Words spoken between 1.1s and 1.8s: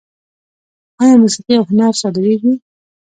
موسیقي او